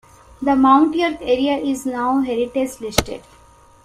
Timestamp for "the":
0.41-0.55